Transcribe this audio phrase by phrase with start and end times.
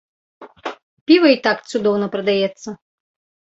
[1.11, 2.69] Піва і так цудоўна прадаецца.